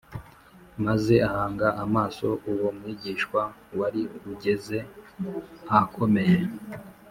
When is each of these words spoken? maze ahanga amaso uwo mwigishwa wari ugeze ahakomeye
maze 0.85 1.15
ahanga 1.27 1.67
amaso 1.83 2.27
uwo 2.51 2.67
mwigishwa 2.77 3.41
wari 3.79 4.01
ugeze 4.31 4.77
ahakomeye 5.71 6.37